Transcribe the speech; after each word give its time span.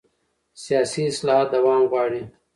سیاسي 0.63 1.01
اصلاحات 1.11 1.47
دوام 1.55 1.81
غواړي 1.91 2.21